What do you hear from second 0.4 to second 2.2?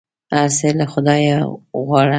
څه له خدایه غواړه!